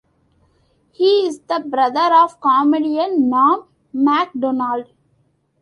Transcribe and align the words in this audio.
He 0.93 1.27
is 1.27 1.41
the 1.41 1.59
brother 1.59 2.09
of 2.15 2.41
comedian 2.41 3.29
Norm 3.29 3.65
Macdonald. 3.93 4.87